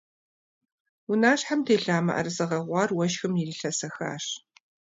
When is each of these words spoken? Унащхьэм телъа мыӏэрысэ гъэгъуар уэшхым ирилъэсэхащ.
Унащхьэм 1.11 1.59
телъа 1.65 1.99
мыӏэрысэ 2.05 2.45
гъэгъуар 2.49 2.89
уэшхым 2.97 3.33
ирилъэсэхащ. 3.41 4.25